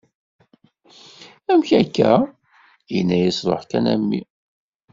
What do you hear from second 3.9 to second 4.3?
a mmi.